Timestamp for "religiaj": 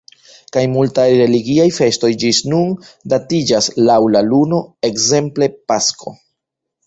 1.17-1.67